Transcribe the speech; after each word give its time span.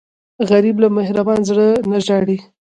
غریب 0.49 0.75
له 0.83 0.87
مهربان 0.97 1.39
زړه 1.49 1.67
نه 1.91 1.97
ژاړي 2.05 2.37